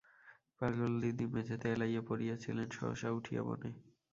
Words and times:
পাগলদিদি 0.57 1.25
মেঝেতে 1.33 1.67
এলাইয়া 1.71 2.01
পড়িয়া 2.07 2.35
ছিলেন, 2.35 2.67
সহসা 2.69 3.09
উঠিয়া 3.11 3.41
বনে। 3.43 3.71